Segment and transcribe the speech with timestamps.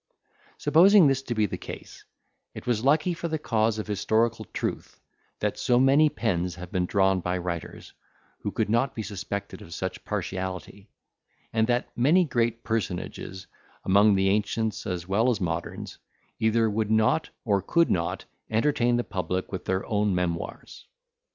[0.57, 2.05] Supposing this to be the case,
[2.55, 4.99] it was lucky for the cause of historical truth,
[5.41, 7.93] that so many pens have been drawn by writers,
[8.39, 10.89] who could not be suspected of such partiality;
[11.53, 13.45] and that many great personages,
[13.85, 15.99] among the ancients as well as moderns,
[16.39, 20.87] either would not or could not entertain the public with their own memoirs.